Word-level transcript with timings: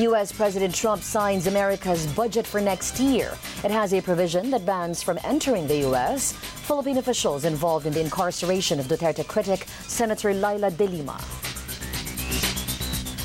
U.S. 0.00 0.32
President 0.32 0.74
Trump 0.74 1.02
signs 1.02 1.46
America's 1.46 2.06
budget 2.14 2.46
for 2.46 2.58
next 2.58 2.98
year. 2.98 3.36
It 3.62 3.70
has 3.70 3.92
a 3.92 4.00
provision 4.00 4.50
that 4.50 4.64
bans 4.64 5.02
from 5.02 5.18
entering 5.24 5.66
the 5.66 5.80
U.S. 5.80 6.32
Philippine 6.32 6.96
officials 6.96 7.44
involved 7.44 7.84
in 7.84 7.92
the 7.92 8.00
incarceration 8.00 8.80
of 8.80 8.86
Duterte 8.86 9.26
critic 9.26 9.66
Senator 9.82 10.32
Leila 10.32 10.70
de 10.70 10.86
Lima. 10.86 11.20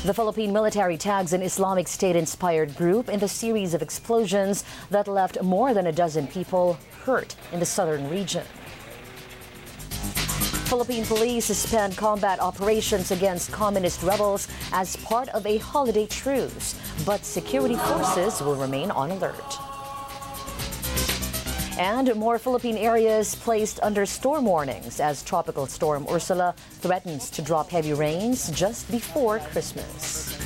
The 0.04 0.12
Philippine 0.12 0.52
military 0.52 0.98
tags 0.98 1.32
an 1.32 1.40
Islamic 1.40 1.88
State 1.88 2.14
inspired 2.14 2.76
group 2.76 3.08
in 3.08 3.20
the 3.20 3.28
series 3.28 3.72
of 3.72 3.80
explosions 3.80 4.62
that 4.90 5.08
left 5.08 5.42
more 5.42 5.72
than 5.72 5.86
a 5.86 5.92
dozen 5.92 6.26
people 6.26 6.78
hurt 7.04 7.36
in 7.52 7.58
the 7.58 7.66
southern 7.66 8.10
region. 8.10 8.44
Philippine 10.66 11.04
police 11.04 11.44
suspend 11.44 11.96
combat 11.96 12.40
operations 12.40 13.12
against 13.12 13.52
communist 13.52 14.02
rebels 14.02 14.48
as 14.72 14.96
part 14.96 15.28
of 15.28 15.46
a 15.46 15.58
holiday 15.58 16.06
truce, 16.06 16.74
but 17.04 17.24
security 17.24 17.76
forces 17.76 18.40
will 18.40 18.56
remain 18.56 18.90
on 18.90 19.12
alert. 19.12 19.58
And 21.78 22.12
more 22.16 22.40
Philippine 22.40 22.76
areas 22.76 23.36
placed 23.36 23.78
under 23.80 24.04
storm 24.06 24.44
warnings 24.44 24.98
as 24.98 25.22
Tropical 25.22 25.66
Storm 25.66 26.04
Ursula 26.10 26.52
threatens 26.80 27.30
to 27.30 27.42
drop 27.42 27.70
heavy 27.70 27.92
rains 27.92 28.50
just 28.50 28.90
before 28.90 29.38
Christmas. 29.38 30.36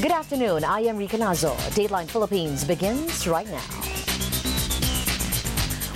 Good 0.00 0.12
afternoon. 0.12 0.62
I 0.62 0.80
am 0.82 0.98
Rica 0.98 1.16
Lazo. 1.16 1.54
Dateline 1.74 2.08
Philippines 2.08 2.64
begins 2.64 3.26
right 3.26 3.48
now. 3.48 3.83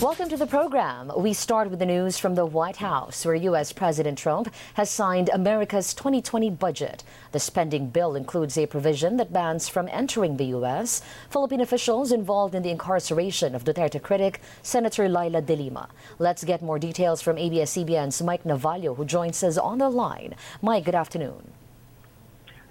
Welcome 0.00 0.28
to 0.28 0.36
the 0.36 0.46
program. 0.46 1.10
We 1.16 1.32
start 1.32 1.70
with 1.70 1.80
the 1.80 1.86
news 1.86 2.18
from 2.18 2.36
the 2.36 2.46
White 2.46 2.76
House, 2.76 3.26
where 3.26 3.34
U.S. 3.34 3.72
President 3.72 4.16
Trump 4.16 4.54
has 4.74 4.88
signed 4.88 5.28
America's 5.28 5.92
2020 5.92 6.50
budget. 6.50 7.02
The 7.32 7.40
spending 7.40 7.88
bill 7.88 8.14
includes 8.14 8.56
a 8.56 8.66
provision 8.66 9.16
that 9.16 9.32
bans 9.32 9.68
from 9.68 9.88
entering 9.88 10.36
the 10.36 10.44
U.S. 10.54 11.02
Philippine 11.30 11.60
officials 11.60 12.12
involved 12.12 12.54
in 12.54 12.62
the 12.62 12.70
incarceration 12.70 13.56
of 13.56 13.64
Duterte 13.64 14.00
critic 14.00 14.40
Senator 14.62 15.08
Leila 15.08 15.42
de 15.42 15.56
Lima. 15.56 15.88
Let's 16.20 16.44
get 16.44 16.62
more 16.62 16.78
details 16.78 17.20
from 17.20 17.36
ABS-CBN's 17.36 18.22
Mike 18.22 18.44
Navallo, 18.44 18.96
who 18.96 19.04
joins 19.04 19.42
us 19.42 19.58
on 19.58 19.78
the 19.78 19.88
line. 19.88 20.36
Mike, 20.62 20.84
good 20.84 20.94
afternoon. 20.94 21.50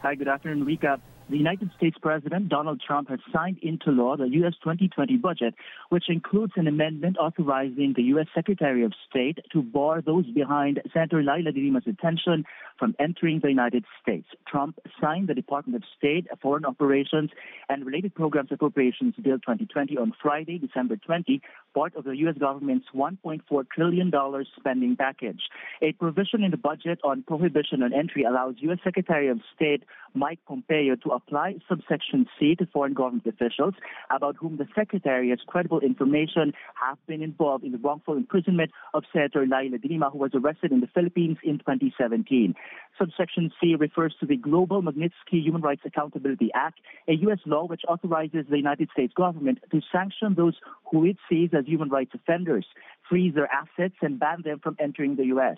Hi, 0.02 0.16
good 0.16 0.30
afternoon, 0.30 0.64
Rica 0.64 1.02
the 1.30 1.38
United 1.38 1.70
States 1.76 1.98
President 2.02 2.48
Donald 2.48 2.82
Trump 2.86 3.10
has 3.10 3.20
signed 3.34 3.58
into 3.62 3.92
law 3.92 4.16
the 4.16 4.30
U.S. 4.30 4.54
2020 4.64 5.18
budget, 5.18 5.56
which 5.90 6.06
includes 6.10 6.54
an 6.56 6.68
amendment 6.68 7.18
authorizing 7.18 7.94
the 7.96 8.04
U.S. 8.04 8.28
Secretary 8.34 8.84
of 8.84 8.94
State 9.10 9.40
to 9.52 9.62
bar 9.62 10.02
those 10.02 10.26
behind 10.28 10.82
Senator 10.94 11.22
Leila 11.22 11.52
de 11.52 11.60
Lima's 11.60 11.84
detention 11.84 12.46
from 12.80 12.96
entering 13.00 13.40
the 13.42 13.50
United 13.50 13.84
States. 14.02 14.28
Trump 14.48 14.80
signed 15.02 15.28
the 15.28 15.34
Department 15.34 15.76
of 15.76 15.84
State, 15.98 16.28
Foreign 16.42 16.66
Operations, 16.66 17.32
and 17.68 17.86
Related 17.86 18.16
Programs 18.16 18.52
Appropriations 18.52 19.16
Bill 19.22 19.38
2020 19.38 19.98
on 19.98 20.14
Friday, 20.22 20.58
December 20.60 20.96
20, 20.96 21.42
part 21.78 21.96
of 21.96 22.06
the 22.06 22.18
U.S. 22.18 22.36
government's 22.40 22.88
$1.4 22.96 23.70
trillion 23.70 24.12
spending 24.58 24.96
package. 24.96 25.42
A 25.84 25.92
provision 25.92 26.44
in 26.44 26.50
the 26.50 26.58
budget 26.58 27.00
on 27.04 27.22
prohibition 27.22 27.84
on 27.84 27.94
entry 27.94 28.24
allows 28.24 28.56
U.S. 28.62 28.80
Secretary 28.84 29.28
of 29.28 29.40
State 29.56 29.84
Mike 30.16 30.40
Pompeo 30.48 30.96
to 30.96 31.10
apply 31.12 31.56
subsection 31.70 32.26
C 32.40 32.56
to 32.56 32.66
foreign 32.66 32.94
government 32.94 33.28
officials 33.28 33.76
about 34.10 34.36
whom 34.38 34.58
the 34.58 34.66
Secretary 34.74 35.30
has 35.30 35.40
credible 35.46 35.80
information 35.80 36.54
have 36.84 36.98
been 37.06 37.22
involved 37.22 37.64
in 37.64 37.74
the 37.74 37.78
wrongful 37.78 38.18
imprisonment 38.18 38.72
of 38.96 39.04
Senator 39.14 39.46
Leila 39.46 39.78
de 39.78 39.88
who 39.88 40.18
was 40.18 40.32
arrested 40.34 40.72
in 40.72 40.80
the 40.80 40.88
Philippines 40.88 41.38
in 41.44 41.60
2017. 41.60 42.56
Subsection 42.98 43.52
C 43.62 43.76
refers 43.76 44.16
to 44.20 44.26
the 44.26 44.38
Global 44.38 44.82
Magnitsky 44.82 45.44
Human 45.44 45.62
Rights 45.62 45.84
Accountability 45.86 46.50
Act, 46.56 46.80
a 47.08 47.14
U.S. 47.14 47.40
law 47.46 47.66
which 47.66 47.84
authorizes 47.88 48.46
the 48.50 48.58
United 48.58 48.90
States 48.92 49.14
government 49.14 49.60
to 49.72 49.82
sanction 49.92 50.34
those 50.36 50.56
who 50.92 51.06
it 51.06 51.18
sees 51.30 51.50
as 51.58 51.66
human 51.66 51.90
rights 51.90 52.12
offenders, 52.14 52.66
freeze 53.10 53.34
their 53.36 53.50
assets, 53.52 53.96
and 54.02 54.20
ban 54.20 54.42
them 54.44 54.60
from 54.60 54.76
entering 54.80 55.16
the 55.16 55.26
U.S. 55.28 55.58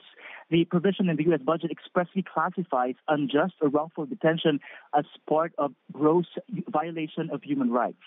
The 0.50 0.66
provision 0.66 1.10
in 1.10 1.18
the 1.18 1.24
U.S. 1.26 1.42
budget 1.44 1.72
expressly 1.72 2.24
classifies 2.24 2.96
unjust 3.08 3.54
or 3.62 3.70
wrongful 3.70 4.06
detention 4.06 4.60
as 4.98 5.06
part 5.28 5.54
of 5.58 5.74
gross 5.92 6.26
violation 6.68 7.30
of 7.32 7.44
human 7.44 7.72
rights. 7.72 8.02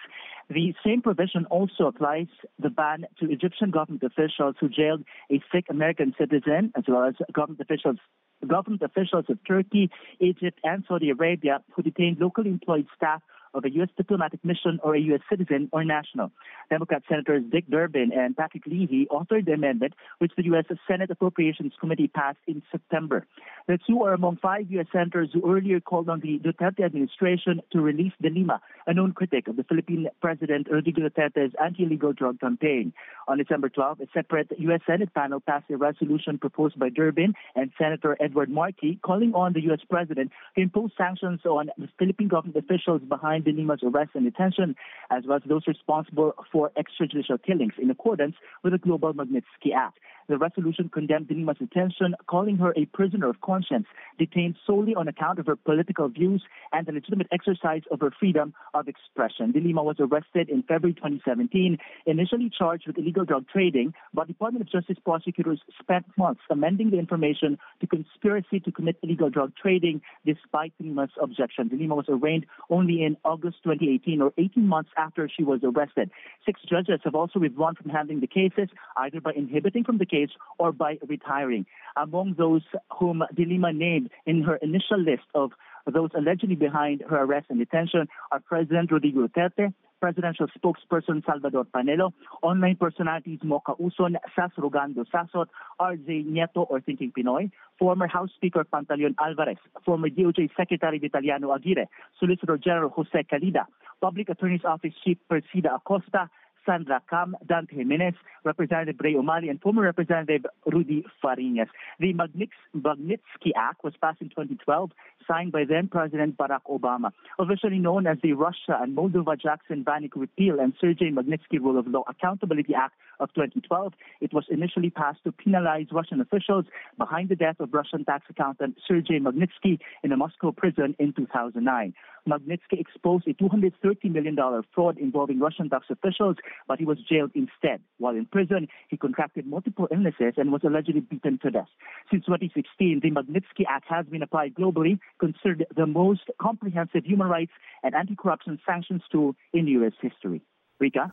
The 0.51 0.75
same 0.85 1.03
provision 1.03 1.47
also 1.47 1.87
applies 1.87 2.27
the 2.59 2.71
ban 2.71 3.07
to 3.21 3.31
Egyptian 3.31 3.71
government 3.71 4.03
officials 4.03 4.57
who 4.61 4.69
jailed 4.69 5.05
a 5.31 5.41
Sikh 5.53 5.67
American 5.71 6.15
citizen, 6.19 6.73
as 6.77 6.85
well 6.89 7.05
as 7.05 7.15
government 7.33 7.61
officials 7.61 7.99
government 8.47 8.83
officials 8.83 9.25
of 9.29 9.39
Turkey, 9.47 9.89
Egypt, 10.19 10.59
and 10.65 10.85
Saudi 10.89 11.11
Arabia 11.11 11.63
who 11.77 11.83
detained 11.83 12.19
locally 12.21 12.51
employed 12.51 12.87
staff 12.97 13.23
of 13.55 13.65
a 13.65 13.71
U.S. 13.73 13.89
diplomatic 13.97 14.45
mission 14.45 14.79
or 14.83 14.95
a 14.95 15.01
U.S. 15.01 15.21
citizen 15.29 15.69
or 15.73 15.85
national. 15.85 16.31
Democrat 16.71 17.03
Senators 17.09 17.43
Dick 17.51 17.65
Durbin 17.69 18.13
and 18.13 18.37
Patrick 18.37 18.67
Leahy 18.67 19.07
authored 19.11 19.47
the 19.47 19.53
amendment, 19.53 19.95
which 20.19 20.33
the 20.37 20.45
U.S. 20.47 20.65
Senate 20.89 21.11
Appropriations 21.11 21.73
Committee 21.81 22.09
passed 22.09 22.39
in 22.47 22.63
September. 22.71 23.27
The 23.69 23.79
two 23.87 24.03
are 24.03 24.15
among 24.15 24.39
five 24.39 24.71
U.S. 24.71 24.87
senators 24.93 25.31
who 25.33 25.51
earlier 25.51 25.81
called 25.81 26.09
on 26.09 26.21
the 26.21 26.39
Duterte 26.39 26.85
administration 26.85 27.61
to 27.73 27.81
release 27.81 28.13
De 28.21 28.31
Lima, 28.31 28.61
a 28.87 28.95
known 28.95 29.13
critic 29.13 29.49
of 29.49 29.57
the 29.57 29.65
Philippine 29.65 30.09
President 30.21 30.69
Rodrigo 30.71 31.09
Duterte's 31.09 31.55
anti-illegal 31.63 32.13
drug 32.13 32.41
campaign. 32.41 32.93
On 33.29 33.39
December 33.39 33.69
12, 33.69 34.01
a 34.01 34.07
separate 34.13 34.51
U.S. 34.59 34.81
Senate 34.87 35.13
panel 35.15 35.41
passed 35.41 35.71
a 35.71 35.77
resolution 35.77 36.39
proposed 36.39 36.79
by 36.79 36.89
Durbin 36.89 37.35
and 37.55 37.71
Senator 37.79 38.17
Edward 38.21 38.51
Markey 38.51 38.99
calling 39.03 39.35
on 39.35 39.53
the 39.53 39.63
U.S. 39.63 39.81
President 39.89 40.33
to 40.55 40.63
impose 40.63 40.91
sanctions 40.97 41.41
on 41.45 41.71
the 41.79 41.89
Philippine 41.99 42.29
government 42.29 42.57
officials 42.57 43.03
behind 43.03 43.42
De 43.43 43.53
Lima's 43.53 43.81
arrest 43.83 44.11
and 44.15 44.25
detention, 44.25 44.75
as 45.11 45.25
well 45.27 45.37
as 45.37 45.43
those 45.47 45.67
responsible 45.67 46.35
for 46.51 46.71
extrajudicial 46.77 47.43
killings 47.43 47.75
in 47.79 47.91
accordance 47.91 48.37
with 48.63 48.73
the 48.73 48.79
Global 48.79 49.13
Magnitsky 49.13 49.75
Act. 49.77 49.99
The 50.29 50.39
resolution 50.39 50.89
condemned 50.89 51.29
De 51.29 51.35
Lima's 51.35 51.59
detention, 51.59 52.15
calling 52.27 52.57
her 52.57 52.73
a 52.77 52.87
prisoner 52.87 53.29
of 53.29 53.41
conscience, 53.41 53.87
detained 54.19 54.57
solely 54.67 54.95
on 54.95 55.09
account 55.09 55.39
of 55.39 55.47
her 55.47 55.57
political 55.57 56.09
views 56.09 56.43
and 56.73 56.87
the 56.87 56.93
legitimate 56.93 57.29
exercise 57.33 57.83
of 57.91 58.01
her 58.01 58.11
freedom 58.19 58.55
of 58.75 58.89
expression. 58.89 59.53
De 59.53 59.61
Lima 59.61 59.83
was 59.83 59.97
arrested 59.99 60.49
in 60.49 60.63
February 60.63 60.95
2017, 60.95 61.79
initially 62.07 62.51
charged 62.57 62.87
with 62.87 62.99
illegal 62.99 63.25
drug 63.25 63.47
trading, 63.49 63.93
but 64.15 64.29
Department 64.29 64.63
of 64.63 64.71
Justice 64.71 64.99
prosecutors 65.05 65.61
spent 65.81 66.07
months 66.17 66.41
amending 66.51 66.91
the 66.91 66.99
information 66.99 67.59
to 67.81 67.87
conspiracy 67.87 68.61
to 68.61 68.73
commit 68.73 68.97
illegal 69.03 69.31
drug 69.31 69.53
trading 69.61 70.01
despite 70.25 70.73
De 70.79 70.85
Lima's 70.85 71.11
objection. 71.21 71.69
De 71.69 71.77
was 71.89 72.07
arraigned 72.09 72.47
only 72.71 73.03
in 73.05 73.17
August 73.25 73.57
2018 73.65 74.21
or 74.23 74.33
18 74.39 74.67
months 74.67 74.91
after 74.97 75.29
she 75.29 75.43
was 75.43 75.61
arrested. 75.63 76.11
Six 76.47 76.61
judges 76.69 77.01
have 77.05 77.15
also 77.15 77.39
withdrawn 77.39 77.75
from 77.75 77.91
handling 77.91 78.21
the 78.21 78.27
cases, 78.27 78.69
either 78.97 79.21
by 79.21 79.33
inhibiting 79.33 79.85
from 79.85 79.99
the 79.99 80.07
case 80.13 80.31
or 80.59 80.71
by 80.73 80.99
retiring. 81.09 81.65
Among 81.97 82.35
those 82.39 82.63
whom 82.99 83.23
DeLima 83.37 83.75
named 83.77 84.11
in 84.27 84.43
her 84.43 84.57
initial 84.57 85.01
list 85.01 85.27
of 85.35 85.51
those 85.87 86.11
allegedly 86.17 86.55
behind 86.55 87.03
her 87.09 87.23
arrest 87.25 87.47
and 87.51 87.59
detention 87.59 88.07
are 88.31 88.41
President 88.41 88.93
Rodrigo 88.93 89.27
Duterte, 89.27 89.73
presidential 90.03 90.49
spokesperson 90.59 91.25
Salvador 91.25 91.65
Panelo, 91.65 92.13
online 92.43 92.77
personalities 92.77 93.39
Mocha 93.45 93.75
Uson, 93.81 94.17
Sass 94.35 94.51
Rogando 94.59 95.05
Sasot, 95.13 95.47
RJ 95.81 96.27
Nieto 96.27 96.67
or 96.69 96.81
Thinking 96.81 97.13
Pinoy, 97.17 97.51
former 97.79 98.09
House 98.09 98.31
Speaker 98.35 98.65
Pantaleon 98.65 99.15
Alvarez, 99.21 99.59
former 99.85 100.09
DOJ 100.09 100.51
Secretary 100.57 100.99
Vitaliano 100.99 101.55
Aguirre, 101.57 101.87
Solicitor 102.19 102.59
General 102.59 102.91
Jose 102.91 103.23
Calida, 103.31 103.67
Public 104.01 104.29
Attorney's 104.29 104.65
Office 104.65 104.95
Chief 105.05 105.19
Persida 105.31 105.77
Acosta, 105.77 106.29
Sandra 106.67 107.03
Cam, 107.09 107.37
Dante 107.47 107.77
Jimenez, 107.77 108.15
Representative 108.45 108.97
Rey 109.01 109.15
Umali, 109.15 109.51
and 109.51 109.61
former 109.61 109.83
Representative 109.83 110.47
Rudy 110.67 111.05
Farinas. 111.23 111.69
The 112.01 112.13
Magnitsky 112.13 113.53
Act 113.57 113.85
was 113.85 113.95
passed 114.01 114.21
in 114.21 114.29
2012, 114.29 114.91
signed 115.27 115.53
by 115.53 115.65
then 115.69 115.89
President 115.89 116.37
Barack 116.37 116.63
Obama. 116.71 117.11
Officially 117.39 117.79
known 117.79 118.07
as 118.07 118.19
the 118.23 118.33
Russia 118.33 118.79
and 118.81 118.97
Moldova 118.97 119.41
Jackson-Vanik 119.41 120.13
Repeal 120.15 120.61
and 120.61 120.75
Sergei 120.81 121.11
Magnitsky 121.11 121.61
Rule 121.61 121.79
of 121.79 121.87
Law 121.87 122.05
Accountability 122.09 122.75
Act 122.75 122.95
of 123.21 123.33
2012, 123.35 123.93
it 124.21 124.33
was 124.33 124.45
initially 124.51 124.91
passed 124.91 125.23
to 125.25 125.33
penalize 125.33 125.87
Russian 125.93 126.21
officials 126.21 126.65
behind 126.99 127.29
the 127.29 127.37
death 127.37 127.61
of 127.61 127.73
Russian 127.73 128.05
tax 128.05 128.25
accountant 128.29 128.79
Sergei 128.87 129.19
Magnitsky 129.19 129.79
in 130.03 130.13
a 130.13 130.17
Moscow 130.17 130.53
prison 130.53 130.95
in 130.99 131.13
2009. 131.13 131.95
Magnitsky 132.29 132.79
exposed 132.79 133.27
a 133.27 133.35
$230 133.35 134.11
million 134.11 134.37
fraud 134.75 134.99
involving 134.99 135.41
Russian 135.41 135.69
tax 135.69 135.87
officials, 135.91 136.37
but 136.69 136.79
he 136.79 136.85
was 136.85 136.99
jailed 137.09 137.31
instead. 137.35 137.81
While 137.99 138.15
in 138.15 138.27
prison, 138.27 138.69
he 138.89 138.97
contracted 138.97 139.47
multiple 139.47 139.89
illnesses 139.91 140.35
and 140.37 140.53
was 140.53 140.63
allegedly 140.65 141.01
beaten 141.01 141.39
to 141.43 141.51
death. 141.51 141.69
Since 142.11 142.27
2016, 142.27 143.01
the 143.03 143.11
Magnitsky 143.11 143.65
Act 143.69 143.87
has 143.89 144.07
been 144.07 144.23
applied 144.23 144.55
globally, 144.55 144.99
considered 145.19 145.67
the 145.77 145.87
most 145.87 146.31
comprehensive 146.41 147.05
human 147.05 147.29
rights 147.29 147.53
and 147.83 147.95
anti-corruption 147.95 148.59
sanctions 148.67 149.03
tool 149.11 149.35
in 149.53 149.67
U.S. 149.67 149.93
history. 150.01 150.43
Rica? 150.79 151.13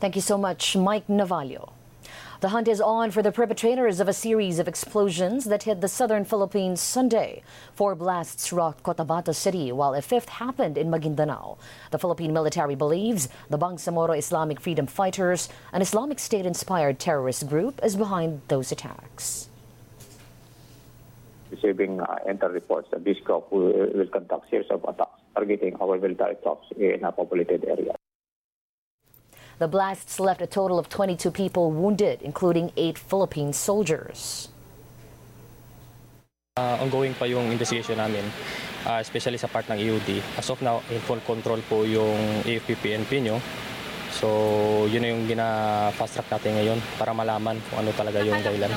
Thank 0.00 0.16
you 0.16 0.22
so 0.22 0.38
much, 0.38 0.76
Mike 0.76 1.06
Navallo. 1.06 1.72
The 2.40 2.50
hunt 2.50 2.68
is 2.68 2.80
on 2.80 3.10
for 3.10 3.22
the 3.22 3.32
perpetrators 3.32 4.00
of 4.00 4.08
a 4.08 4.12
series 4.12 4.58
of 4.58 4.68
explosions 4.68 5.44
that 5.46 5.62
hit 5.62 5.80
the 5.80 5.88
southern 5.88 6.24
Philippines 6.24 6.80
Sunday. 6.80 7.42
Four 7.74 7.94
blasts 7.94 8.52
rocked 8.52 8.82
Cotabato 8.82 9.34
City, 9.34 9.72
while 9.72 9.94
a 9.94 10.02
fifth 10.02 10.28
happened 10.28 10.76
in 10.76 10.90
Maguindanao. 10.90 11.56
The 11.90 11.98
Philippine 11.98 12.32
military 12.32 12.74
believes 12.74 13.28
the 13.48 13.58
Bangsamoro 13.58 14.16
Islamic 14.18 14.60
Freedom 14.60 14.86
Fighters, 14.86 15.48
an 15.72 15.80
Islamic 15.80 16.18
State 16.18 16.46
inspired 16.46 16.98
terrorist 16.98 17.48
group, 17.48 17.80
is 17.82 17.96
behind 17.96 18.42
those 18.48 18.70
attacks. 18.72 19.48
Receiving 21.50 22.00
uh, 22.00 22.16
enter 22.28 22.48
reports 22.48 22.88
that 22.90 23.04
this 23.04 23.18
group 23.20 23.50
will, 23.50 23.72
will 23.94 24.06
conduct 24.08 24.50
series 24.50 24.70
of 24.70 24.84
attacks 24.84 25.20
targeting 25.34 25.76
our 25.80 25.98
military 25.98 26.36
troops 26.42 26.66
in 26.76 27.04
a 27.04 27.12
populated 27.12 27.64
area. 27.64 27.94
The 29.64 29.72
blasts 29.72 30.20
left 30.20 30.44
a 30.44 30.46
total 30.46 30.76
of 30.76 30.92
22 30.92 31.32
people 31.32 31.72
wounded, 31.72 32.20
including 32.20 32.68
eight 32.76 33.00
Philippine 33.00 33.56
soldiers. 33.56 34.52
Uh, 36.60 36.76
ongoing 36.84 37.16
pa 37.16 37.24
yung 37.24 37.48
investigation 37.48 37.96
namin, 37.96 38.28
uh, 38.84 39.00
especially 39.00 39.40
sa 39.40 39.48
part 39.48 39.64
ng 39.72 39.80
EOD. 39.80 40.20
As 40.36 40.52
of 40.52 40.60
now, 40.60 40.84
in 40.92 41.00
full 41.08 41.16
control 41.24 41.64
po 41.64 41.88
yung 41.88 42.44
AFP-PNP 42.44 43.24
nyo. 43.24 43.40
So, 44.12 44.84
yun 44.92 45.00
na 45.00 45.08
yung 45.16 45.24
gina-fast 45.24 46.20
track 46.20 46.28
natin 46.28 46.60
ngayon 46.60 46.78
para 47.00 47.16
malaman 47.16 47.56
kung 47.72 47.88
ano 47.88 47.90
talaga 47.96 48.20
yung 48.20 48.44
dahilan. 48.44 48.68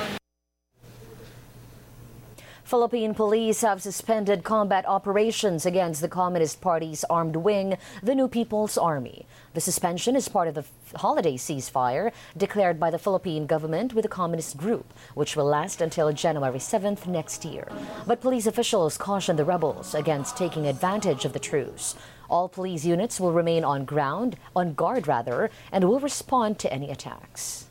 Philippine 2.68 3.14
police 3.14 3.62
have 3.62 3.82
suspended 3.82 4.44
combat 4.44 4.86
operations 4.86 5.66
against 5.66 6.02
the 6.02 6.10
Communist 6.10 6.60
Party's 6.60 7.06
armed 7.06 7.38
wing, 7.38 7.78
the 8.04 8.14
New 8.14 8.28
People's 8.28 8.78
Army. 8.78 9.26
The 9.54 9.62
suspension 9.62 10.18
is 10.18 10.28
part 10.28 10.50
of 10.50 10.56
the 10.56 10.66
holiday 10.98 11.38
ceasefire 11.38 12.12
declared 12.36 12.78
by 12.78 12.92
the 12.92 13.00
Philippine 13.00 13.46
government 13.46 13.94
with 13.94 14.04
the 14.04 14.10
communist 14.10 14.58
group, 14.58 14.94
which 15.14 15.38
will 15.38 15.46
last 15.46 15.80
until 15.80 16.12
January 16.12 16.60
7th 16.60 17.08
next 17.08 17.46
year. 17.46 17.70
But 18.06 18.20
police 18.20 18.48
officials 18.48 18.98
caution 18.98 19.38
the 19.38 19.46
rebels 19.46 19.96
against 19.96 20.36
taking 20.36 20.68
advantage 20.68 21.24
of 21.24 21.32
the 21.32 21.40
truce. 21.40 21.96
All 22.30 22.50
police 22.50 22.84
units 22.84 23.18
will 23.18 23.32
remain 23.32 23.64
on 23.64 23.86
ground, 23.86 24.36
on 24.54 24.74
guard 24.74 25.08
rather, 25.08 25.50
and 25.72 25.86
will 25.86 26.02
respond 26.02 26.60
to 26.60 26.74
any 26.74 26.92
attacks. 26.92 27.68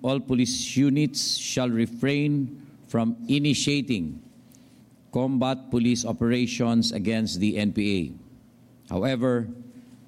All 0.00 0.20
police 0.20 0.76
units 0.76 1.36
shall 1.36 1.70
refrain 1.70 2.63
from 2.94 3.18
initiating 3.26 4.22
combat 5.10 5.66
police 5.66 6.06
operations 6.06 6.94
against 6.94 7.42
the 7.42 7.58
NPA. 7.58 8.14
However, 8.88 9.50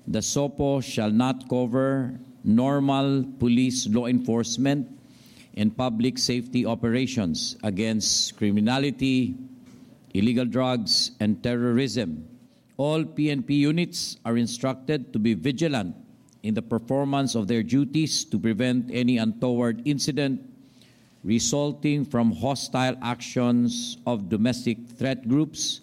the 0.06 0.22
SOPO 0.22 0.86
shall 0.86 1.10
not 1.10 1.50
cover 1.50 2.14
normal 2.44 3.26
police 3.42 3.90
law 3.90 4.06
enforcement 4.06 4.86
and 5.58 5.74
public 5.76 6.14
safety 6.16 6.62
operations 6.62 7.58
against 7.66 8.38
criminality, 8.38 9.34
illegal 10.14 10.46
drugs, 10.46 11.10
and 11.18 11.42
terrorism. 11.42 12.22
All 12.76 13.02
PNP 13.02 13.50
units 13.50 14.22
are 14.24 14.36
instructed 14.36 15.12
to 15.12 15.18
be 15.18 15.34
vigilant 15.34 15.96
in 16.44 16.54
the 16.54 16.62
performance 16.62 17.34
of 17.34 17.48
their 17.48 17.64
duties 17.64 18.24
to 18.26 18.38
prevent 18.38 18.94
any 18.94 19.18
untoward 19.18 19.82
incident 19.84 20.38
resulting 21.26 22.04
from 22.06 22.30
hostile 22.30 22.94
actions 23.02 23.98
of 24.06 24.30
domestic 24.30 24.78
threat 24.94 25.26
groups 25.26 25.82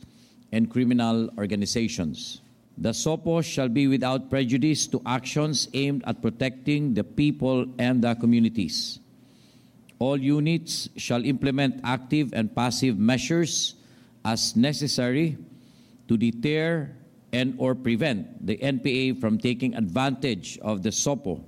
and 0.56 0.72
criminal 0.72 1.30
organizations. 1.38 2.40
The 2.78 2.96
SOPO 2.96 3.44
shall 3.44 3.68
be 3.68 3.88
without 3.88 4.30
prejudice 4.32 4.88
to 4.88 5.02
actions 5.06 5.68
aimed 5.74 6.02
at 6.08 6.22
protecting 6.22 6.94
the 6.96 7.04
people 7.04 7.68
and 7.78 8.02
the 8.02 8.16
communities. 8.16 9.00
All 10.00 10.18
units 10.18 10.88
shall 10.96 11.24
implement 11.24 11.82
active 11.84 12.32
and 12.34 12.56
passive 12.56 12.98
measures 12.98 13.76
as 14.24 14.56
necessary 14.56 15.38
to 16.08 16.16
deter 16.16 16.90
and 17.34 17.54
or 17.58 17.76
prevent 17.76 18.48
the 18.48 18.58
NPA 18.58 19.20
from 19.20 19.38
taking 19.38 19.76
advantage 19.76 20.58
of 20.64 20.84
the 20.84 20.90
SOPO 20.90 21.44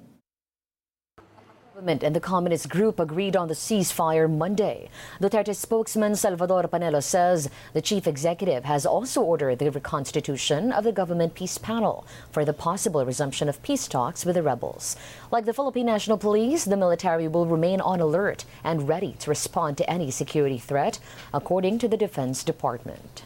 government 1.75 2.04
and 2.04 2.16
the 2.16 2.22
communist 2.22 2.69
group 2.69 3.01
agreed 3.01 3.36
on 3.36 3.50
the 3.50 3.54
ceasefire 3.54 4.31
Monday. 4.31 4.88
Duterte 5.19 5.54
spokesman 5.54 6.16
Salvador 6.16 6.63
Panelo 6.69 7.04
says 7.04 7.50
the 7.74 7.81
chief 7.81 8.07
executive 8.07 8.63
has 8.63 8.86
also 8.86 9.22
ordered 9.22 9.60
the 9.60 9.69
reconstitution 9.69 10.72
of 10.72 10.86
the 10.86 10.94
government 10.94 11.33
peace 11.33 11.57
panel 11.57 12.07
for 12.31 12.45
the 12.45 12.54
possible 12.54 13.04
resumption 13.04 13.50
of 13.50 13.62
peace 13.62 13.89
talks 13.89 14.25
with 14.25 14.36
the 14.36 14.42
rebels. 14.42 14.95
Like 15.31 15.44
the 15.44 15.54
Philippine 15.54 15.88
National 15.88 16.18
Police, 16.18 16.63
the 16.63 16.77
military 16.77 17.27
will 17.27 17.45
remain 17.45 17.81
on 17.81 18.00
alert 18.00 18.45
and 18.63 18.88
ready 18.88 19.18
to 19.19 19.30
respond 19.30 19.77
to 19.77 19.89
any 19.89 20.12
security 20.12 20.57
threat, 20.57 21.00
according 21.33 21.80
to 21.80 21.89
the 21.89 21.98
Defense 21.98 22.45
Department. 22.45 23.24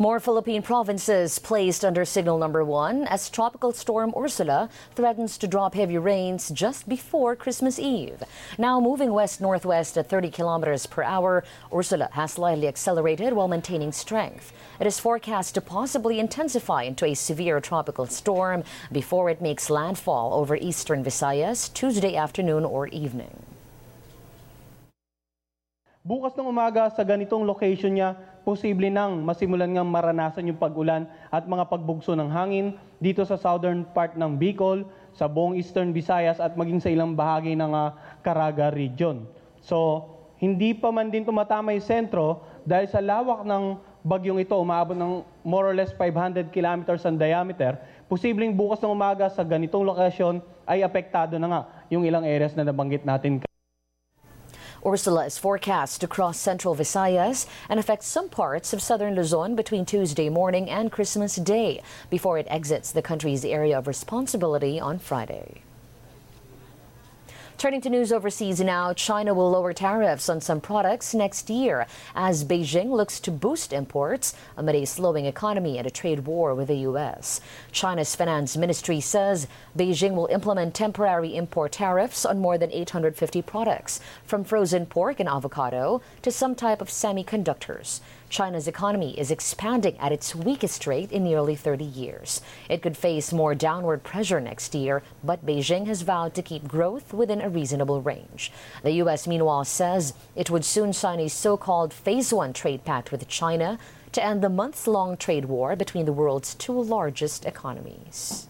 More 0.00 0.20
Philippine 0.20 0.62
provinces 0.62 1.40
placed 1.40 1.84
under 1.84 2.04
signal 2.04 2.38
number 2.38 2.64
one 2.64 3.08
as 3.08 3.28
Tropical 3.28 3.72
Storm 3.72 4.14
Ursula 4.16 4.70
threatens 4.94 5.36
to 5.38 5.48
drop 5.48 5.74
heavy 5.74 5.98
rains 5.98 6.50
just 6.50 6.88
before 6.88 7.34
Christmas 7.34 7.80
Eve. 7.80 8.22
Now 8.58 8.78
moving 8.78 9.12
west 9.12 9.40
northwest 9.40 9.98
at 9.98 10.08
30 10.08 10.30
kilometers 10.30 10.86
per 10.86 11.02
hour, 11.02 11.42
Ursula 11.74 12.08
has 12.12 12.34
slightly 12.34 12.68
accelerated 12.68 13.32
while 13.32 13.48
maintaining 13.48 13.90
strength. 13.90 14.52
It 14.78 14.86
is 14.86 15.00
forecast 15.00 15.56
to 15.56 15.60
possibly 15.60 16.20
intensify 16.20 16.84
into 16.84 17.04
a 17.04 17.14
severe 17.14 17.58
tropical 17.58 18.06
storm 18.06 18.62
before 18.92 19.30
it 19.30 19.42
makes 19.42 19.68
landfall 19.68 20.32
over 20.32 20.54
eastern 20.54 21.02
Visayas 21.02 21.74
Tuesday 21.74 22.14
afternoon 22.14 22.64
or 22.64 22.86
evening. 22.94 23.34
Bukas 26.08 26.32
ng 26.40 26.48
umaga 26.48 26.88
sa 26.88 27.04
ganitong 27.04 27.44
location 27.44 27.92
niya, 27.92 28.16
posible 28.42 28.90
nang 28.90 29.22
masimulan 29.22 29.70
ngang 29.70 29.88
maranasan 29.88 30.50
yung 30.50 30.60
pag-ulan 30.60 31.06
at 31.30 31.46
mga 31.46 31.66
pagbugso 31.66 32.14
ng 32.18 32.30
hangin 32.30 32.76
dito 32.98 33.22
sa 33.22 33.38
southern 33.38 33.86
part 33.94 34.18
ng 34.18 34.38
Bicol, 34.38 34.86
sa 35.14 35.26
buong 35.26 35.58
eastern 35.58 35.90
Visayas 35.90 36.38
at 36.38 36.54
maging 36.54 36.78
sa 36.78 36.90
ilang 36.90 37.18
bahagi 37.18 37.58
ng 37.58 37.72
uh, 37.74 37.94
Caraga 38.22 38.70
region. 38.70 39.26
So, 39.58 40.06
hindi 40.38 40.70
pa 40.74 40.94
man 40.94 41.10
din 41.10 41.26
tumatama 41.26 41.74
yung 41.74 41.82
sentro 41.82 42.46
dahil 42.62 42.86
sa 42.86 43.02
lawak 43.02 43.42
ng 43.42 43.64
bagyong 44.06 44.38
ito, 44.38 44.54
umaabot 44.54 44.94
ng 44.94 45.26
more 45.42 45.66
or 45.66 45.74
less 45.74 45.90
500 45.96 46.54
kilometers 46.54 47.02
ang 47.02 47.18
diameter, 47.18 47.74
posibleng 48.06 48.54
bukas 48.54 48.78
ng 48.78 48.94
umaga 48.94 49.26
sa 49.26 49.42
ganitong 49.42 49.82
lokasyon 49.82 50.38
ay 50.62 50.86
apektado 50.86 51.34
na 51.36 51.48
nga 51.50 51.60
yung 51.90 52.06
ilang 52.06 52.22
areas 52.22 52.54
na 52.54 52.62
nabanggit 52.62 53.02
natin 53.02 53.47
Ursula 54.88 55.26
is 55.26 55.36
forecast 55.36 56.00
to 56.00 56.08
cross 56.08 56.40
central 56.40 56.74
Visayas 56.74 57.46
and 57.68 57.78
affect 57.78 58.04
some 58.04 58.30
parts 58.30 58.72
of 58.72 58.80
southern 58.80 59.14
Luzon 59.14 59.54
between 59.54 59.84
Tuesday 59.84 60.30
morning 60.30 60.70
and 60.70 60.90
Christmas 60.90 61.36
Day 61.36 61.82
before 62.08 62.38
it 62.38 62.46
exits 62.48 62.90
the 62.90 63.02
country's 63.02 63.44
area 63.44 63.76
of 63.76 63.86
responsibility 63.86 64.80
on 64.80 64.98
Friday. 64.98 65.60
Turning 67.58 67.80
to 67.80 67.90
news 67.90 68.12
overseas 68.12 68.60
now, 68.60 68.92
China 68.92 69.34
will 69.34 69.50
lower 69.50 69.72
tariffs 69.72 70.28
on 70.28 70.40
some 70.40 70.60
products 70.60 71.12
next 71.12 71.50
year 71.50 71.88
as 72.14 72.44
Beijing 72.44 72.90
looks 72.90 73.18
to 73.18 73.32
boost 73.32 73.72
imports 73.72 74.32
amid 74.56 74.76
a 74.76 74.84
slowing 74.84 75.26
economy 75.26 75.76
and 75.76 75.84
a 75.84 75.90
trade 75.90 76.20
war 76.20 76.54
with 76.54 76.68
the 76.68 76.76
U.S. 76.76 77.40
China's 77.72 78.14
finance 78.14 78.56
ministry 78.56 79.00
says 79.00 79.48
Beijing 79.76 80.14
will 80.14 80.28
implement 80.28 80.72
temporary 80.72 81.34
import 81.34 81.72
tariffs 81.72 82.24
on 82.24 82.38
more 82.38 82.58
than 82.58 82.70
850 82.70 83.42
products, 83.42 83.98
from 84.24 84.44
frozen 84.44 84.86
pork 84.86 85.18
and 85.18 85.28
avocado 85.28 86.00
to 86.22 86.30
some 86.30 86.54
type 86.54 86.80
of 86.80 86.86
semiconductors. 86.86 87.98
China's 88.28 88.68
economy 88.68 89.18
is 89.18 89.30
expanding 89.30 89.96
at 89.98 90.12
its 90.12 90.34
weakest 90.34 90.86
rate 90.86 91.10
in 91.12 91.24
nearly 91.24 91.56
30 91.56 91.84
years. 91.84 92.40
It 92.68 92.82
could 92.82 92.96
face 92.96 93.32
more 93.32 93.54
downward 93.54 94.02
pressure 94.02 94.40
next 94.40 94.74
year, 94.74 95.02
but 95.24 95.44
Beijing 95.44 95.86
has 95.86 96.02
vowed 96.02 96.34
to 96.34 96.42
keep 96.42 96.68
growth 96.68 97.12
within 97.12 97.40
a 97.40 97.48
reasonable 97.48 98.02
range. 98.02 98.52
The 98.82 98.92
U.S., 98.92 99.26
meanwhile, 99.26 99.64
says 99.64 100.14
it 100.36 100.50
would 100.50 100.64
soon 100.64 100.92
sign 100.92 101.20
a 101.20 101.28
so 101.28 101.56
called 101.56 101.92
Phase 101.92 102.32
One 102.32 102.52
trade 102.52 102.84
pact 102.84 103.10
with 103.10 103.26
China 103.28 103.78
to 104.12 104.24
end 104.24 104.42
the 104.42 104.48
months 104.48 104.86
long 104.86 105.16
trade 105.16 105.46
war 105.46 105.76
between 105.76 106.04
the 106.04 106.12
world's 106.12 106.54
two 106.54 106.72
largest 106.72 107.44
economies. 107.44 108.48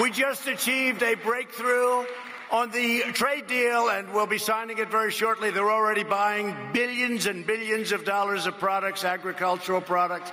We 0.00 0.10
just 0.10 0.46
achieved 0.46 1.02
a 1.02 1.14
breakthrough 1.14 2.06
on 2.52 2.70
the 2.70 3.00
trade 3.14 3.46
deal, 3.46 3.88
and 3.88 4.12
we'll 4.12 4.26
be 4.26 4.38
signing 4.38 4.76
it 4.78 4.90
very 4.90 5.10
shortly. 5.10 5.50
They're 5.50 5.70
already 5.70 6.04
buying 6.04 6.54
billions 6.72 7.26
and 7.26 7.46
billions 7.46 7.92
of 7.92 8.04
dollars 8.04 8.46
of 8.46 8.58
products, 8.58 9.04
agricultural 9.04 9.80
products. 9.80 10.30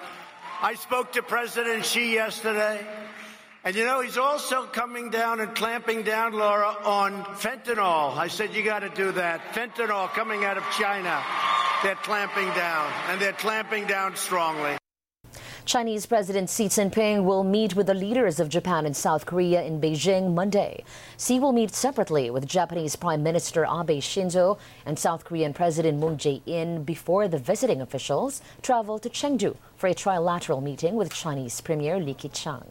I 0.62 0.76
spoke 0.76 1.14
to 1.14 1.24
President 1.24 1.86
Xi 1.86 2.14
yesterday. 2.14 2.86
And 3.64 3.76
you 3.76 3.86
know, 3.86 4.02
he's 4.02 4.18
also 4.18 4.66
coming 4.66 5.10
down 5.10 5.40
and 5.40 5.54
clamping 5.56 6.04
down, 6.04 6.34
Laura, 6.34 6.76
on 6.84 7.24
fentanyl. 7.24 8.16
I 8.18 8.28
said, 8.28 8.54
you 8.54 8.64
got 8.64 8.80
to 8.80 8.90
do 8.90 9.12
that. 9.14 9.54
Fentanyl 9.54 10.10
coming 10.10 10.44
out 10.44 10.58
of 10.58 10.64
China. 10.72 11.24
They're 11.84 11.96
clamping 11.96 12.48
down, 12.50 12.92
and 13.08 13.22
they're 13.22 13.32
clamping 13.34 13.86
down 13.86 14.16
strongly. 14.18 14.78
Chinese 15.70 16.08
President 16.08 16.50
Xi 16.50 16.66
Jinping 16.66 17.26
will 17.26 17.44
meet 17.44 17.76
with 17.76 17.86
the 17.86 17.94
leaders 17.94 18.40
of 18.40 18.50
Japan 18.50 18.88
and 18.88 18.98
South 18.98 19.28
Korea 19.28 19.62
in 19.62 19.80
Beijing 19.80 20.34
Monday. 20.34 20.84
Xi 21.20 21.40
will 21.40 21.52
meet 21.52 21.76
separately 21.76 22.32
with 22.32 22.48
Japanese 22.48 22.96
Prime 22.96 23.22
Minister 23.22 23.66
Abe 23.66 24.02
Shinzo 24.02 24.58
and 24.88 24.98
South 24.98 25.26
Korean 25.26 25.54
President 25.54 26.00
Moon 26.00 26.18
Jae-in 26.18 26.84
before 26.86 27.28
the 27.28 27.38
visiting 27.38 27.82
officials 27.82 28.42
travel 28.64 28.98
to 28.98 29.12
Chengdu 29.12 29.58
for 29.80 29.88
a 29.88 29.96
trilateral 29.96 30.62
meeting 30.62 30.96
with 30.96 31.14
Chinese 31.14 31.62
Premier 31.62 31.98
Li 32.02 32.14
Keqiang. 32.14 32.68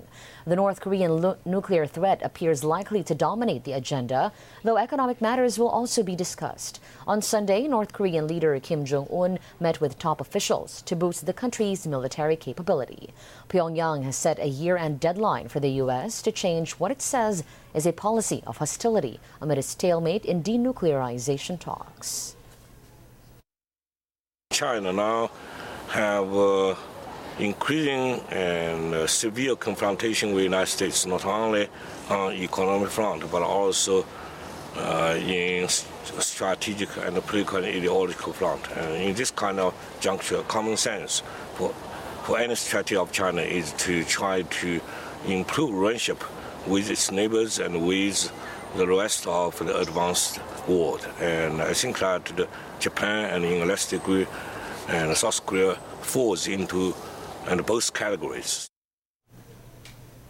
The 0.46 0.56
North 0.56 0.82
Korean 0.82 1.34
nuclear 1.46 1.86
threat 1.86 2.20
appears 2.22 2.62
likely 2.62 3.02
to 3.02 3.14
dominate 3.14 3.64
the 3.64 3.72
agenda, 3.72 4.30
though 4.62 4.76
economic 4.76 5.22
matters 5.22 5.58
will 5.58 5.70
also 5.70 6.02
be 6.02 6.14
discussed. 6.14 6.80
On 7.06 7.22
Sunday, 7.22 7.66
North 7.66 7.94
Korean 7.94 8.28
leader 8.28 8.60
Kim 8.60 8.84
Jong 8.84 9.08
un 9.10 9.38
met 9.58 9.80
with 9.80 9.98
top 9.98 10.20
officials 10.20 10.82
to 10.82 10.94
boost 10.94 11.24
the 11.24 11.32
country's 11.32 11.86
military 11.86 12.36
capability. 12.36 13.14
Pyongyang 13.48 14.04
has 14.04 14.14
set 14.14 14.38
a 14.38 14.46
year 14.46 14.76
end 14.76 15.00
deadline 15.00 15.48
for 15.48 15.60
the 15.60 15.80
U.S. 15.82 16.20
to 16.20 16.30
change 16.30 16.72
what 16.72 16.90
it 16.90 17.00
says 17.00 17.42
is 17.72 17.86
a 17.86 17.92
policy 17.92 18.42
of 18.46 18.58
hostility 18.58 19.18
amid 19.40 19.56
a 19.56 19.62
stalemate 19.62 20.26
in 20.26 20.42
denuclearization 20.42 21.58
talks. 21.58 22.36
China 24.52 24.92
now 24.92 25.30
have 25.88 26.34
uh 26.36 26.74
increasing 27.38 28.20
and 28.30 28.94
uh, 28.94 29.06
severe 29.06 29.56
confrontation 29.56 30.30
with 30.30 30.38
the 30.38 30.44
United 30.44 30.70
States, 30.70 31.06
not 31.06 31.24
only 31.24 31.68
on 32.10 32.32
economic 32.32 32.90
front, 32.90 33.30
but 33.30 33.42
also 33.42 34.04
uh, 34.76 35.18
in 35.20 35.68
strategic 35.68 36.88
and 36.98 37.16
political 37.26 37.58
and 37.58 37.66
ideological 37.66 38.32
front. 38.32 38.68
And 38.76 39.02
in 39.02 39.14
this 39.14 39.30
kind 39.30 39.58
of 39.60 39.74
juncture, 40.00 40.42
common 40.42 40.76
sense 40.76 41.22
for, 41.54 41.70
for 42.24 42.38
any 42.38 42.54
strategy 42.54 42.96
of 42.96 43.12
China 43.12 43.42
is 43.42 43.72
to 43.74 44.04
try 44.04 44.42
to 44.42 44.80
improve 45.26 45.74
relationship 45.74 46.22
with 46.66 46.90
its 46.90 47.10
neighbors 47.10 47.58
and 47.58 47.86
with 47.86 48.32
the 48.76 48.86
rest 48.86 49.26
of 49.26 49.58
the 49.58 49.78
advanced 49.78 50.40
world. 50.68 51.06
And 51.20 51.62
I 51.62 51.72
think 51.72 51.98
that 52.00 52.48
Japan 52.78 53.34
and 53.34 53.44
in 53.44 53.62
a 53.62 53.66
less 53.66 53.88
degree 53.88 54.26
and 54.88 55.16
South 55.16 55.44
Korea 55.44 55.74
falls 56.02 56.46
into 56.46 56.94
and 57.46 57.64
both 57.64 57.92
categories. 57.94 58.66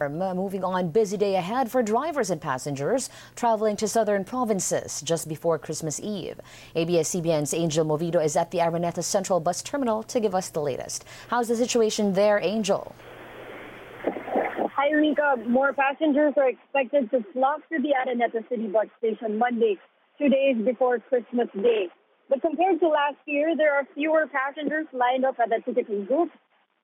Moving 0.01 0.63
on, 0.63 0.91
busy 0.91 1.17
day 1.17 1.35
ahead 1.35 1.73
for 1.73 1.83
drivers 1.83 2.31
and 2.31 2.41
passengers 2.41 3.11
traveling 3.35 3.75
to 3.79 3.89
southern 3.89 4.25
provinces 4.25 5.01
just 5.03 5.29
before 5.29 5.59
Christmas 5.59 5.99
Eve. 5.99 6.39
ABS-CBN's 6.77 7.53
Angel 7.53 7.85
Movido 7.85 8.25
is 8.25 8.37
at 8.37 8.53
the 8.53 8.59
Araneta 8.59 9.03
Central 9.03 9.41
Bus 9.41 9.61
Terminal 9.61 10.05
to 10.05 10.21
give 10.21 10.37
us 10.37 10.51
the 10.51 10.61
latest. 10.61 11.05
How's 11.31 11.49
the 11.49 11.57
situation 11.57 12.13
there, 12.13 12.39
Angel? 12.39 12.95
Hi, 14.05 14.93
Rica. 14.93 15.35
More 15.49 15.73
passengers 15.73 16.35
are 16.37 16.49
expected 16.49 17.11
to 17.11 17.25
flock 17.33 17.69
to 17.69 17.83
the 17.83 17.91
Araneta 17.99 18.49
City 18.49 18.69
Bus 18.69 18.87
Station 18.99 19.37
Monday, 19.37 19.79
two 20.17 20.29
days 20.29 20.65
before 20.65 21.01
Christmas 21.01 21.49
Day. 21.61 21.89
But 22.29 22.41
compared 22.41 22.79
to 22.79 22.87
last 22.87 23.17
year, 23.27 23.57
there 23.57 23.75
are 23.75 23.85
fewer 23.97 24.29
passengers 24.29 24.87
lined 24.93 25.25
up 25.25 25.41
at 25.41 25.49
the 25.49 25.61
ticketing 25.65 26.05
booth 26.05 26.31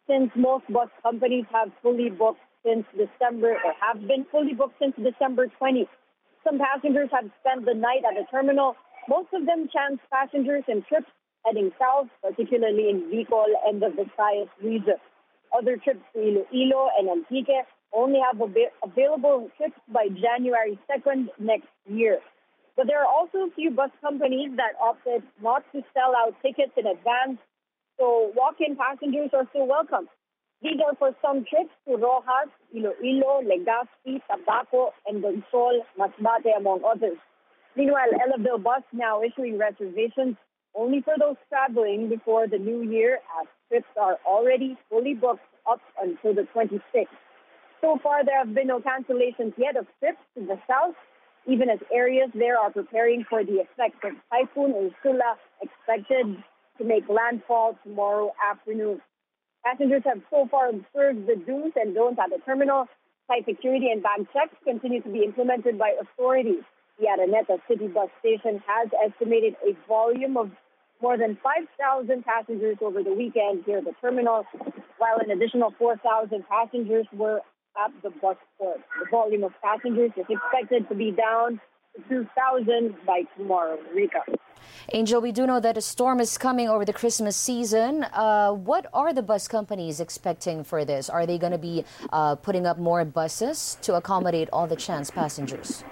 since 0.08 0.30
most 0.37 0.64
bus 0.68 0.88
companies 1.02 1.44
have 1.52 1.70
fully 1.82 2.11
booked 2.11 2.40
since 2.64 2.84
December 2.96 3.52
or 3.52 3.73
have 3.80 4.00
been 4.06 4.25
fully 4.30 4.54
booked 4.54 4.78
since 4.78 4.94
December 4.96 5.46
20. 5.58 5.87
Some 6.44 6.58
passengers 6.58 7.08
have 7.12 7.30
spent 7.40 7.64
the 7.64 7.75
night 7.75 8.04
at 8.08 8.14
the 8.16 8.26
terminal. 8.30 8.76
Most 9.08 9.28
of 9.32 9.46
them 9.46 9.68
chance 9.73 10.00
passengers 10.12 10.64
in 10.68 10.82
trips 10.82 11.11
heading 11.44 11.70
south, 11.78 12.08
particularly 12.23 12.88
in 12.88 13.11
Bicol 13.12 13.52
and 13.66 13.80
the 13.80 13.88
Visayas 13.88 14.49
region. 14.62 14.96
Other 15.56 15.76
trips 15.76 16.00
to 16.14 16.20
Iloilo 16.20 16.88
and 16.99 17.08
Antique 17.08 17.64
only 17.92 18.18
have 18.20 18.40
av- 18.40 18.73
available 18.82 19.50
trips 19.56 19.78
by 19.88 20.08
January 20.08 20.78
2nd 20.90 21.28
next 21.38 21.68
year. 21.87 22.18
But 22.76 22.88
there 22.88 23.00
are 23.00 23.06
also 23.06 23.46
a 23.46 23.50
few 23.54 23.70
bus 23.70 23.90
companies 24.00 24.50
that 24.56 24.75
opted 24.82 25.23
not 25.40 25.62
to 25.73 25.82
sell 25.94 26.12
out 26.16 26.34
tickets 26.42 26.73
in 26.76 26.87
advance 26.87 27.38
so 27.98 28.32
walk-in 28.34 28.76
passengers 28.76 29.30
are 29.32 29.46
still 29.50 29.66
welcome. 29.66 30.08
These 30.62 30.80
are 30.86 30.96
for 30.96 31.10
some 31.20 31.44
trips 31.44 31.74
to 31.86 31.96
Roxas, 31.96 32.50
Iloilo, 32.74 33.42
Legazpi, 33.42 34.20
Tabaco, 34.30 34.90
and 35.06 35.22
Donsol, 35.22 35.80
Masbate, 35.98 36.56
among 36.56 36.80
others. 36.84 37.18
Meanwhile, 37.76 38.12
Elaville 38.14 38.62
Bus 38.62 38.82
now 38.92 39.22
issuing 39.22 39.58
reservations 39.58 40.36
only 40.74 41.02
for 41.02 41.14
those 41.18 41.36
traveling 41.48 42.08
before 42.08 42.48
the 42.48 42.58
new 42.58 42.82
year 42.82 43.18
as 43.40 43.46
trips 43.68 43.92
are 44.00 44.16
already 44.26 44.76
fully 44.88 45.14
booked 45.14 45.44
up 45.70 45.80
until 46.00 46.34
the 46.34 46.46
26th. 46.54 47.06
So 47.80 47.98
far, 48.02 48.24
there 48.24 48.38
have 48.38 48.54
been 48.54 48.68
no 48.68 48.80
cancellations 48.80 49.52
yet 49.58 49.76
of 49.76 49.86
trips 50.00 50.18
to 50.36 50.46
the 50.46 50.58
south, 50.66 50.94
even 51.46 51.68
as 51.68 51.78
areas 51.92 52.30
there 52.34 52.58
are 52.58 52.70
preparing 52.70 53.24
for 53.28 53.44
the 53.44 53.60
effects 53.60 54.00
of 54.02 54.12
Typhoon 54.30 54.72
Ursula 54.72 55.36
expected 55.60 56.42
to 56.78 56.85
make 56.85 57.09
landfall 57.09 57.78
tomorrow 57.85 58.33
afternoon. 58.50 59.00
Passengers 59.64 60.02
have 60.04 60.21
so 60.31 60.47
far 60.50 60.69
observed 60.69 61.26
the 61.26 61.37
do's 61.47 61.73
and 61.76 61.95
don'ts 61.95 62.19
at 62.23 62.31
the 62.31 62.38
terminal. 62.45 62.87
Site 63.26 63.47
security 63.47 63.88
and 63.90 64.02
bag 64.02 64.26
checks 64.33 64.54
continue 64.62 65.00
to 65.00 65.09
be 65.09 65.25
implemented 65.25 65.78
by 65.78 65.95
authorities. 66.00 66.62
The 66.99 67.07
Araneta 67.07 67.59
City 67.66 67.88
Bus 67.88 68.11
Station 68.21 68.62
has 68.66 68.88
estimated 69.04 69.57
a 69.66 69.73
volume 69.88 70.37
of 70.37 70.50
more 71.00 71.16
than 71.16 71.38
5,000 71.43 72.25
passengers 72.25 72.76
over 72.81 73.02
the 73.02 73.12
weekend 73.12 73.64
here 73.64 73.78
at 73.78 73.85
the 73.85 73.95
terminal, 74.00 74.45
while 74.99 75.19
an 75.19 75.31
additional 75.31 75.73
4,000 75.78 76.45
passengers 76.49 77.07
were 77.12 77.40
at 77.83 77.90
the 78.02 78.11
bus 78.11 78.37
port. 78.59 78.81
The 79.00 79.07
volume 79.11 79.45
of 79.45 79.52
passengers 79.62 80.12
is 80.16 80.26
expected 80.28 80.88
to 80.88 80.95
be 80.95 81.11
down 81.11 81.61
2,000 82.08 82.94
by 83.06 83.22
tomorrow. 83.36 83.78
Rica. 83.94 84.20
Angel, 84.92 85.20
we 85.20 85.32
do 85.32 85.46
know 85.46 85.60
that 85.60 85.76
a 85.76 85.80
storm 85.80 86.20
is 86.20 86.36
coming 86.36 86.68
over 86.68 86.84
the 86.84 86.92
Christmas 86.92 87.36
season. 87.36 88.04
Uh, 88.04 88.52
what 88.52 88.86
are 88.92 89.12
the 89.12 89.22
bus 89.22 89.48
companies 89.48 90.00
expecting 90.00 90.64
for 90.64 90.84
this? 90.84 91.08
Are 91.08 91.26
they 91.26 91.38
going 91.38 91.52
to 91.52 91.58
be 91.58 91.84
uh, 92.12 92.34
putting 92.36 92.66
up 92.66 92.78
more 92.78 93.04
buses 93.04 93.78
to 93.82 93.94
accommodate 93.94 94.48
all 94.52 94.66
the 94.66 94.76
chance 94.76 95.10
passengers? 95.10 95.84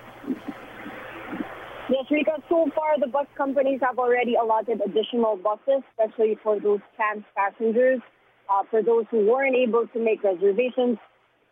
Yes, 1.88 2.06
Rica, 2.10 2.32
so 2.48 2.70
far 2.74 2.98
the 2.98 3.06
bus 3.06 3.26
companies 3.36 3.80
have 3.82 3.98
already 3.98 4.34
allotted 4.34 4.80
additional 4.80 5.36
buses, 5.36 5.82
especially 5.90 6.38
for 6.42 6.58
those 6.58 6.80
chance 6.96 7.24
passengers, 7.36 8.00
uh, 8.48 8.62
for 8.70 8.82
those 8.82 9.04
who 9.10 9.26
weren't 9.26 9.56
able 9.56 9.86
to 9.88 9.98
make 9.98 10.22
reservations. 10.22 10.96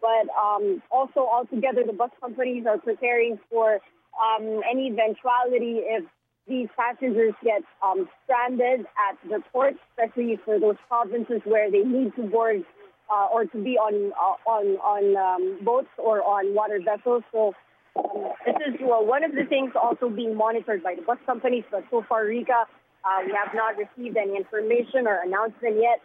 But 0.01 0.33
um, 0.33 0.83
also, 0.91 1.21
altogether, 1.21 1.83
the 1.87 1.93
bus 1.93 2.11
companies 2.21 2.65
are 2.67 2.79
preparing 2.79 3.39
for 3.51 3.81
um, 4.19 4.61
any 4.71 4.89
eventuality 4.89 5.83
if 5.85 6.05
these 6.49 6.69
passengers 6.77 7.35
get 7.45 7.63
um, 7.83 8.09
stranded 8.25 8.81
at 8.99 9.17
the 9.29 9.41
port, 9.53 9.75
especially 9.91 10.39
for 10.45 10.59
those 10.59 10.77
provinces 10.89 11.41
where 11.45 11.71
they 11.71 11.83
need 11.83 12.15
to 12.17 12.23
board 12.23 12.65
uh, 13.13 13.27
or 13.33 13.45
to 13.45 13.63
be 13.63 13.77
on 13.79 14.13
uh, 14.13 14.51
on 14.51 14.77
on 14.79 15.17
um, 15.17 15.65
boats 15.65 15.91
or 15.99 16.23
on 16.23 16.55
water 16.55 16.81
vessels. 16.83 17.23
So 17.33 17.55
um, 17.97 18.33
this 18.47 18.57
is 18.69 18.81
well, 18.83 19.05
one 19.05 19.25
of 19.25 19.33
the 19.33 19.45
things 19.49 19.73
also 19.81 20.09
being 20.09 20.37
monitored 20.37 20.83
by 20.83 20.95
the 20.95 21.03
bus 21.03 21.19
companies. 21.27 21.65
But 21.71 21.85
so 21.91 22.05
far, 22.09 22.25
Rica, 22.27 22.67
uh, 23.05 23.21
we 23.25 23.33
have 23.33 23.55
not 23.55 23.77
received 23.77 24.17
any 24.17 24.37
information 24.37 25.07
or 25.07 25.23
announcement 25.25 25.77
yet 25.77 26.01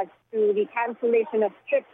as 0.00 0.08
to 0.32 0.52
the 0.52 0.66
cancellation 0.72 1.42
of 1.42 1.52
trips 1.68 1.88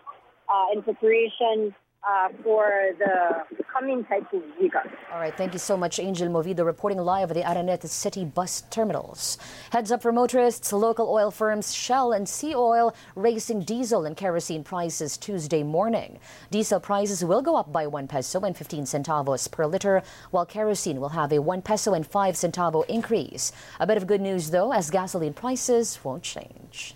uh, 0.48 0.74
in 0.74 0.82
preparation 0.82 1.74
uh, 2.08 2.28
for 2.42 2.90
the 2.98 3.64
coming 3.72 4.04
typhoon, 4.04 4.42
All 5.12 5.18
right, 5.18 5.36
thank 5.36 5.52
you 5.52 5.58
so 5.58 5.76
much, 5.76 5.98
Angel 5.98 6.28
Movido, 6.28 6.64
reporting 6.64 6.98
live 6.98 7.30
at 7.30 7.34
the 7.34 7.42
Araneta 7.42 7.88
City 7.88 8.24
bus 8.24 8.62
terminals. 8.70 9.38
Heads 9.70 9.90
up 9.90 10.02
for 10.02 10.12
motorists, 10.12 10.72
local 10.72 11.10
oil 11.10 11.30
firms 11.30 11.74
Shell 11.74 12.12
and 12.12 12.26
Seaoil 12.26 12.94
raising 13.16 13.60
diesel 13.60 14.04
and 14.04 14.16
kerosene 14.16 14.64
prices 14.64 15.16
Tuesday 15.16 15.62
morning. 15.62 16.18
Diesel 16.50 16.78
prices 16.78 17.24
will 17.24 17.42
go 17.42 17.56
up 17.56 17.72
by 17.72 17.86
1 17.86 18.06
peso 18.06 18.40
and 18.40 18.56
15 18.56 18.84
centavos 18.84 19.50
per 19.50 19.66
liter, 19.66 20.02
while 20.30 20.46
kerosene 20.46 21.00
will 21.00 21.10
have 21.10 21.32
a 21.32 21.40
1 21.40 21.62
peso 21.62 21.94
and 21.94 22.06
5 22.06 22.34
centavo 22.34 22.84
increase. 22.86 23.50
A 23.80 23.86
bit 23.86 23.96
of 23.96 24.06
good 24.06 24.20
news, 24.20 24.50
though, 24.50 24.72
as 24.72 24.90
gasoline 24.90 25.34
prices 25.34 25.98
won't 26.04 26.22
change. 26.22 26.94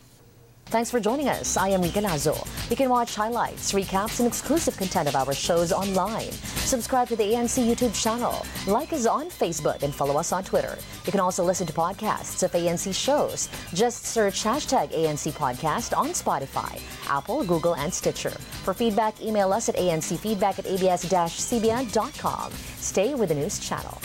Thanks 0.70 0.90
for 0.90 1.00
joining 1.00 1.30
us. 1.30 1.56
I 1.56 1.70
am 1.70 1.80
Rica 1.80 2.02
Lazo. 2.02 2.36
You 2.68 2.76
can 2.76 2.90
watch 2.90 3.14
highlights, 3.14 3.72
recaps, 3.72 4.20
and 4.20 4.28
exclusive 4.28 4.76
content 4.76 5.08
of 5.08 5.16
our 5.16 5.32
shows 5.32 5.72
online. 5.72 6.30
Subscribe 6.66 7.08
to 7.08 7.16
the 7.16 7.22
ANC 7.22 7.66
YouTube 7.66 7.98
channel, 7.98 8.44
like 8.66 8.92
us 8.92 9.06
on 9.06 9.30
Facebook, 9.30 9.82
and 9.82 9.94
follow 9.94 10.18
us 10.18 10.30
on 10.30 10.44
Twitter. 10.44 10.76
You 11.06 11.10
can 11.10 11.20
also 11.20 11.42
listen 11.42 11.66
to 11.68 11.72
podcasts 11.72 12.42
of 12.42 12.52
ANC 12.52 12.94
shows. 12.94 13.48
Just 13.72 14.04
search 14.04 14.44
hashtag 14.44 14.92
ANC 14.92 15.32
Podcast 15.32 15.96
on 15.96 16.08
Spotify, 16.08 16.82
Apple, 17.08 17.44
Google, 17.44 17.74
and 17.74 17.92
Stitcher. 17.92 18.28
For 18.62 18.74
feedback, 18.74 19.22
email 19.22 19.54
us 19.54 19.70
at 19.70 19.76
ancfeedback 19.76 20.58
at 20.58 20.66
abs-cbn.com. 20.66 22.52
Stay 22.52 23.14
with 23.14 23.30
the 23.30 23.34
news 23.34 23.58
channel. 23.58 23.98